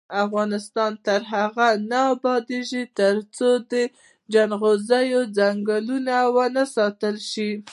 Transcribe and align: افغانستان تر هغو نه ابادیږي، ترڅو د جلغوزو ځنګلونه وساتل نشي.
افغانستان 0.25 0.91
تر 1.05 1.21
هغو 1.33 1.69
نه 1.91 1.99
ابادیږي، 2.13 2.83
ترڅو 2.99 3.49
د 3.71 3.73
جلغوزو 4.33 5.19
ځنګلونه 5.37 6.15
وساتل 6.35 7.15
نشي. 7.23 7.51